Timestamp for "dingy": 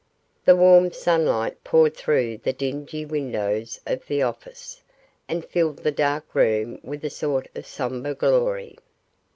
2.53-3.05